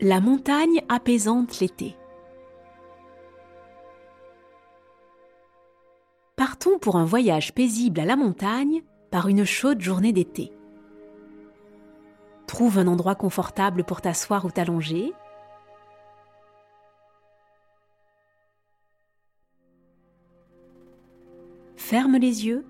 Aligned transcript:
La 0.00 0.20
montagne 0.20 0.84
apaisante 0.88 1.58
l'été. 1.58 1.96
Partons 6.36 6.78
pour 6.78 6.94
un 6.94 7.04
voyage 7.04 7.52
paisible 7.52 7.98
à 7.98 8.04
la 8.04 8.14
montagne 8.14 8.84
par 9.10 9.26
une 9.26 9.44
chaude 9.44 9.80
journée 9.80 10.12
d'été. 10.12 10.52
Trouve 12.46 12.78
un 12.78 12.86
endroit 12.86 13.16
confortable 13.16 13.82
pour 13.82 14.00
t'asseoir 14.00 14.44
ou 14.44 14.52
t'allonger. 14.52 15.12
Ferme 21.74 22.18
les 22.18 22.46
yeux 22.46 22.64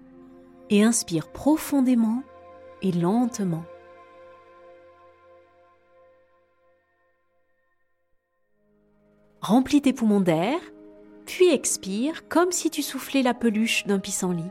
et 0.71 0.83
inspire 0.83 1.31
profondément 1.31 2.23
et 2.81 2.93
lentement. 2.93 3.65
Remplis 9.49 9.81
tes 9.81 9.95
poumons 9.95 10.21
d'air, 10.21 10.61
puis 11.25 11.49
expire 11.49 12.29
comme 12.29 12.53
si 12.53 12.69
tu 12.69 12.83
soufflais 12.83 13.23
la 13.23 13.33
peluche 13.33 13.87
d'un 13.87 13.99
pissenlit. 13.99 14.51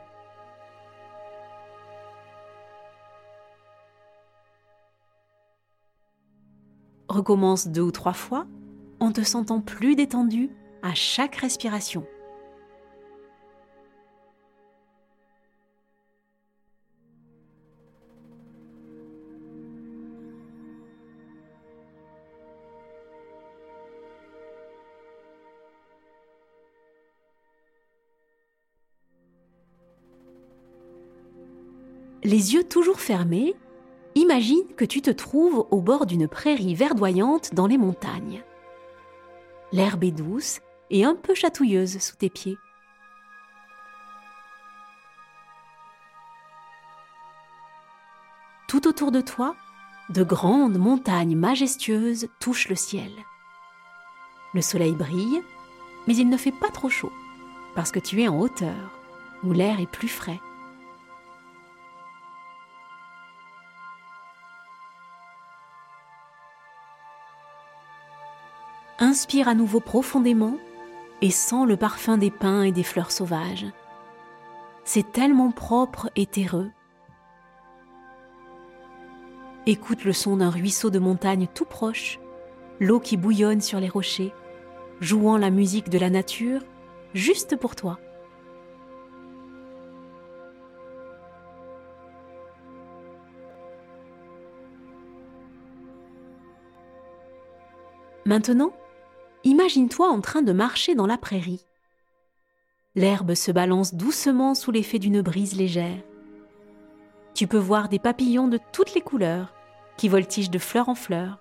Recommence 7.07 7.67
deux 7.67 7.83
ou 7.83 7.91
trois 7.91 8.13
fois 8.13 8.47
en 8.99 9.11
te 9.11 9.21
sentant 9.21 9.61
plus 9.61 9.95
détendu 9.95 10.49
à 10.81 10.95
chaque 10.95 11.35
respiration. 11.35 12.03
Les 32.27 32.55
yeux 32.55 32.65
toujours 32.65 32.99
fermés, 32.99 33.55
imagine 34.13 34.75
que 34.75 34.83
tu 34.83 35.01
te 35.01 35.11
trouves 35.11 35.65
au 35.71 35.79
bord 35.79 36.05
d'une 36.05 36.27
prairie 36.27 36.75
verdoyante 36.75 37.53
dans 37.53 37.67
les 37.67 37.77
montagnes. 37.77 38.43
L'herbe 39.71 40.03
est 40.03 40.11
douce 40.11 40.59
et 40.89 41.05
un 41.05 41.15
peu 41.15 41.33
chatouilleuse 41.33 41.99
sous 41.99 42.17
tes 42.17 42.29
pieds. 42.29 42.57
Tout 48.67 48.89
autour 48.89 49.13
de 49.13 49.21
toi, 49.21 49.55
de 50.09 50.23
grandes 50.23 50.77
montagnes 50.77 51.37
majestueuses 51.37 52.27
touchent 52.41 52.67
le 52.67 52.75
ciel. 52.75 53.11
Le 54.53 54.61
soleil 54.61 54.95
brille, 54.95 55.41
mais 56.07 56.17
il 56.17 56.27
ne 56.27 56.35
fait 56.35 56.51
pas 56.51 56.71
trop 56.71 56.89
chaud, 56.89 57.13
parce 57.73 57.93
que 57.93 57.99
tu 57.99 58.21
es 58.21 58.27
en 58.27 58.37
hauteur, 58.37 58.99
où 59.45 59.53
l'air 59.53 59.79
est 59.79 59.89
plus 59.89 60.09
frais. 60.09 60.41
Inspire 68.99 69.47
à 69.47 69.53
nouveau 69.53 69.79
profondément 69.79 70.57
et 71.21 71.29
sens 71.29 71.67
le 71.67 71.77
parfum 71.77 72.17
des 72.17 72.31
pins 72.31 72.63
et 72.63 72.71
des 72.71 72.81
fleurs 72.81 73.11
sauvages. 73.11 73.67
C'est 74.85 75.11
tellement 75.11 75.51
propre 75.51 76.09
et 76.15 76.25
terreux. 76.25 76.71
Écoute 79.67 80.03
le 80.03 80.13
son 80.13 80.37
d'un 80.37 80.49
ruisseau 80.49 80.89
de 80.89 80.97
montagne 80.97 81.47
tout 81.53 81.65
proche, 81.65 82.19
l'eau 82.79 82.99
qui 82.99 83.17
bouillonne 83.17 83.61
sur 83.61 83.79
les 83.79 83.89
rochers, 83.89 84.33
jouant 84.99 85.37
la 85.37 85.51
musique 85.51 85.89
de 85.89 85.99
la 85.99 86.09
nature 86.09 86.61
juste 87.13 87.55
pour 87.55 87.75
toi. 87.75 87.99
Maintenant, 98.25 98.73
Imagine-toi 99.47 100.09
en 100.09 100.19
train 100.19 100.41
de 100.41 100.51
marcher 100.51 100.93
dans 100.93 101.07
la 101.07 101.17
prairie. 101.17 101.65
L'herbe 102.95 103.33
se 103.33 103.49
balance 103.49 103.93
doucement 103.93 104.53
sous 104.55 104.71
l'effet 104.71 104.99
d'une 104.99 105.21
brise 105.21 105.55
légère. 105.55 106.03
Tu 107.33 107.47
peux 107.47 107.57
voir 107.57 107.87
des 107.87 107.97
papillons 107.97 108.49
de 108.49 108.59
toutes 108.73 108.93
les 108.93 108.99
couleurs 108.99 109.53
qui 109.95 110.09
voltigent 110.09 110.51
de 110.51 110.59
fleur 110.59 110.89
en 110.89 110.95
fleur. 110.95 111.39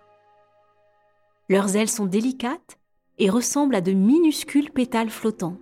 Leurs 1.48 1.74
ailes 1.74 1.88
sont 1.88 2.06
délicates 2.06 2.78
et 3.18 3.28
ressemblent 3.28 3.74
à 3.74 3.80
de 3.80 3.90
minuscules 3.90 4.70
pétales 4.70 5.10
flottants. 5.10 5.56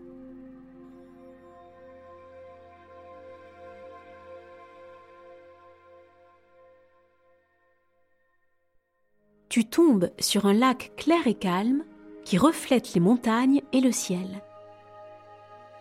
Tu 9.49 9.65
tombes 9.65 10.11
sur 10.19 10.45
un 10.45 10.53
lac 10.53 10.93
clair 10.99 11.27
et 11.27 11.33
calme 11.33 11.85
qui 12.25 12.39
reflète 12.39 12.95
les 12.95 13.01
montagnes 13.01 13.63
et 13.73 13.81
le 13.81 13.93
ciel. 13.93 14.43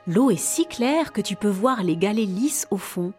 L'eau 0.06 0.30
est 0.32 0.38
si 0.38 0.66
claire 0.66 1.14
que 1.14 1.22
tu 1.22 1.36
peux 1.36 1.50
voir 1.50 1.84
les 1.84 1.96
galets 1.96 2.28
lisses 2.28 2.68
au 2.72 2.78
fond. 2.78 3.14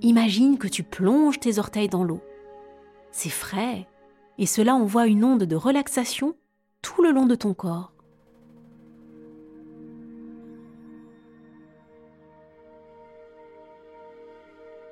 Imagine 0.00 0.56
que 0.56 0.68
tu 0.68 0.82
plonges 0.82 1.38
tes 1.40 1.58
orteils 1.58 1.88
dans 1.88 2.04
l'eau. 2.04 2.22
C'est 3.10 3.28
frais, 3.28 3.86
et 4.38 4.46
cela 4.46 4.74
envoie 4.74 5.06
une 5.06 5.24
onde 5.24 5.44
de 5.44 5.56
relaxation 5.56 6.34
tout 6.80 7.02
le 7.02 7.10
long 7.10 7.26
de 7.26 7.34
ton 7.34 7.54
corps. 7.54 7.92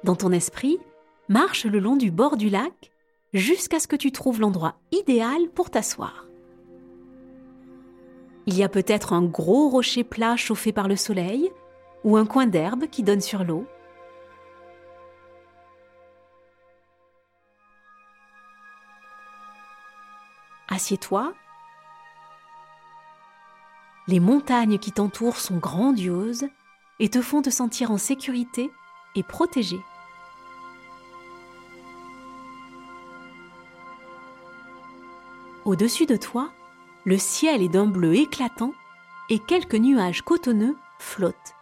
Dans 0.03 0.17
ton 0.17 0.33
esprit, 0.33 0.79
marche 1.29 1.65
le 1.65 1.79
long 1.79 1.97
du 1.97 2.11
bord 2.11 2.37
du 2.37 2.49
lac 2.49 2.93
jusqu'à 3.33 3.81
ce 3.81 3.89
que 3.89 3.97
tu 3.97 4.13
trouves 4.13 4.41
l'endroit 4.41 4.77
idéal 4.93 5.49
pour 5.55 5.71
t'asseoir. 5.71 6.27
Il 8.47 8.57
y 8.57 8.63
a 8.63 8.69
peut-être 8.69 9.13
un 9.13 9.23
gros 9.23 9.69
rocher 9.71 10.05
plat 10.05 10.37
chauffé 10.37 10.73
par 10.73 10.87
le 10.87 10.97
soleil 10.97 11.51
ou 12.05 12.17
un 12.17 12.27
coin 12.27 12.47
d'herbe 12.47 12.87
qui 12.89 13.03
donne 13.03 13.23
sur 13.23 13.43
l'eau. 13.43 13.67
Assieds-toi. 20.69 21.33
Les 24.07 24.21
montagnes 24.21 24.79
qui 24.79 24.93
t'entourent 24.93 25.39
sont 25.39 25.57
grandioses 25.57 26.47
et 27.01 27.09
te 27.09 27.23
font 27.23 27.41
te 27.41 27.51
sentir 27.51 27.91
en 27.91 27.97
sécurité 27.97 28.71
et 29.15 29.23
protégé. 29.23 29.79
Au-dessus 35.65 36.05
de 36.05 36.17
toi, 36.17 36.51
le 37.07 37.17
ciel 37.17 37.63
est 37.63 37.71
d'un 37.71 37.87
bleu 37.87 38.15
éclatant 38.17 38.75
et 39.31 39.39
quelques 39.39 39.77
nuages 39.77 40.21
cotonneux 40.21 40.77
flottent. 40.99 41.55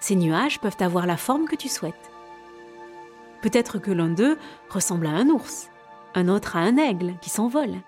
Ces 0.00 0.16
nuages 0.16 0.58
peuvent 0.58 0.78
avoir 0.80 1.06
la 1.06 1.18
forme 1.18 1.44
que 1.44 1.56
tu 1.56 1.68
souhaites. 1.68 2.10
Peut-être 3.42 3.78
que 3.78 3.90
l'un 3.90 4.08
d'eux 4.08 4.38
ressemble 4.70 5.08
à 5.08 5.10
un 5.10 5.28
ours, 5.28 5.68
un 6.14 6.28
autre 6.28 6.56
à 6.56 6.60
un 6.60 6.78
aigle 6.78 7.16
qui 7.20 7.28
s'envole. 7.28 7.82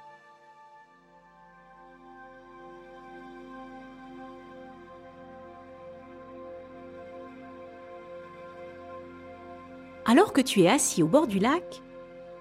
Alors 10.04 10.34
que 10.34 10.42
tu 10.42 10.60
es 10.60 10.68
assis 10.68 11.02
au 11.02 11.06
bord 11.06 11.26
du 11.26 11.38
lac, 11.38 11.80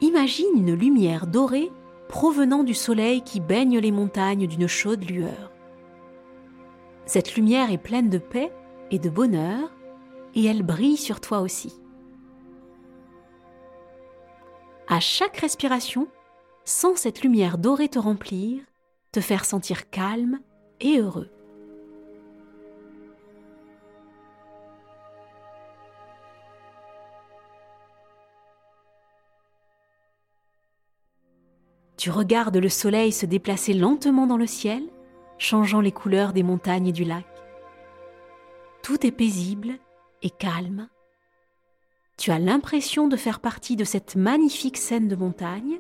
imagine 0.02 0.52
une 0.54 0.74
lumière 0.74 1.28
dorée 1.28 1.72
provenant 2.14 2.64
du 2.64 2.76
soleil 2.76 3.24
qui 3.24 3.40
baigne 3.40 3.80
les 3.80 3.92
montagnes 3.92 4.46
d'une 4.46 4.68
chaude 4.68 5.04
lueur. 5.04 5.52
Cette 7.08 7.34
lumière 7.34 7.72
est 7.72 7.80
pleine 7.80 8.12
de 8.12 8.20
paix 8.20 8.54
et 8.92 9.00
de 9.00 9.10
bonheur, 9.10 9.72
et 10.36 10.46
elle 10.46 10.62
brille 10.62 10.96
sur 10.96 11.20
toi 11.20 11.40
aussi. 11.40 11.74
À 14.88 15.00
chaque 15.00 15.38
respiration, 15.38 16.08
sens 16.66 17.00
cette 17.00 17.24
lumière 17.24 17.58
dorée 17.58 17.90
te 17.90 17.98
remplir, 17.98 18.62
te 19.12 19.20
faire 19.20 19.44
sentir 19.44 19.90
calme 19.90 20.40
et 20.82 21.00
heureux. 21.00 21.32
Tu 32.04 32.12
regardes 32.12 32.58
le 32.58 32.68
soleil 32.68 33.14
se 33.14 33.26
déplacer 33.26 33.74
lentement 33.74 34.28
dans 34.28 34.36
le 34.36 34.46
ciel, 34.46 34.84
changeant 35.38 35.80
les 35.80 35.94
couleurs 35.94 36.34
des 36.34 36.44
montagnes 36.44 36.88
et 36.88 36.92
du 36.92 37.06
lac. 37.06 37.26
Tout 38.82 39.08
est 39.08 39.12
paisible 39.12 39.80
et 40.22 40.30
calme. 40.30 40.90
Tu 42.18 42.32
as 42.32 42.40
l'impression 42.40 43.08
de 43.08 43.16
faire 43.16 43.40
partie 43.40 43.78
de 43.78 43.86
cette 43.86 44.18
magnifique 44.18 44.76
scène 44.76 45.08
de 45.08 45.16
montagne, 45.16 45.80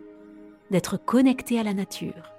d'être 0.71 0.95
connecté 0.95 1.59
à 1.59 1.63
la 1.63 1.73
nature. 1.73 2.32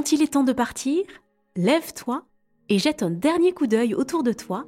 Quand 0.00 0.12
il 0.12 0.22
est 0.22 0.32
temps 0.32 0.44
de 0.44 0.54
partir, 0.54 1.04
lève-toi 1.56 2.24
et 2.70 2.78
jette 2.78 3.02
un 3.02 3.10
dernier 3.10 3.52
coup 3.52 3.66
d'œil 3.66 3.94
autour 3.94 4.22
de 4.22 4.32
toi, 4.32 4.64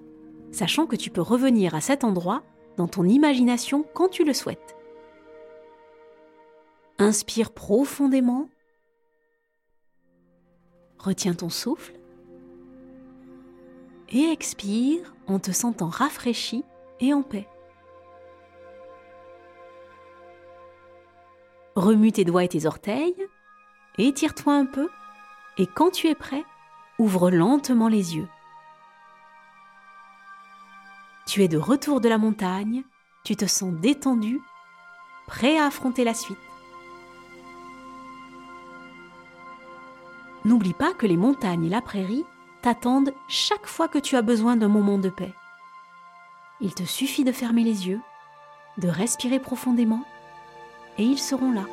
sachant 0.50 0.84
que 0.84 0.94
tu 0.94 1.08
peux 1.08 1.23
revenir 1.23 1.75
à 1.75 1.81
cet 1.81 2.05
endroit 2.05 2.43
dans 2.76 2.87
ton 2.87 3.05
imagination 3.05 3.82
quand 3.94 4.11
tu 4.11 4.25
le 4.25 4.34
souhaites. 4.34 4.76
Inspire 6.99 7.50
profondément. 7.50 8.50
Retiens 10.99 11.32
ton 11.32 11.49
souffle. 11.49 11.99
Et 14.11 14.25
expire 14.25 15.14
en 15.28 15.38
te 15.38 15.50
sentant 15.50 15.88
rafraîchi 15.88 16.62
et 17.00 17.14
en 17.14 17.23
paix. 17.23 17.49
Remue 21.75 22.12
tes 22.12 22.26
doigts 22.26 22.44
et 22.44 22.49
tes 22.49 22.67
orteils. 22.67 23.17
Étire-toi 23.96 24.52
un 24.52 24.67
peu 24.67 24.90
et 25.58 25.66
quand 25.66 25.90
tu 25.90 26.08
es 26.08 26.14
prêt, 26.14 26.44
ouvre 26.99 27.31
lentement 27.31 27.88
les 27.88 28.16
yeux. 28.16 28.28
Tu 31.26 31.43
es 31.43 31.49
de 31.49 31.58
retour 31.58 32.00
de 32.00 32.08
la 32.08 32.19
montagne, 32.19 32.84
tu 33.25 33.37
te 33.37 33.46
sens 33.46 33.72
détendu, 33.72 34.40
prêt 35.26 35.58
à 35.58 35.66
affronter 35.66 36.04
la 36.04 36.14
suite. 36.14 36.38
N'oublie 40.44 40.75
pas 40.75 40.93
que 40.93 41.06
les 41.06 41.16
montagnes 41.16 41.66
et 41.66 41.70
la 41.70 41.81
prairie 41.81 42.25
t'attendent 42.62 43.14
chaque 43.28 43.66
fois 43.66 43.88
que 43.88 43.99
tu 43.99 44.16
as 44.16 44.22
besoin 44.22 44.56
d'un 44.56 44.69
moment 44.69 44.99
de 44.99 45.08
paix. 45.08 45.34
Il 46.60 46.75
te 46.75 46.82
suffit 46.82 47.25
de 47.25 47.32
fermer 47.32 47.62
les 47.62 47.88
yeux, 47.88 48.00
de 48.78 48.88
respirer 48.88 49.38
profondément, 49.38 50.04
et 50.99 51.04
ils 51.04 51.19
seront 51.19 51.52
là. 51.52 51.64